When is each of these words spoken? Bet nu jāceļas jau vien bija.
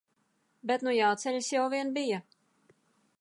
Bet 0.71 0.85
nu 0.87 0.93
jāceļas 0.95 1.51
jau 1.57 1.67
vien 1.75 1.93
bija. 1.99 2.21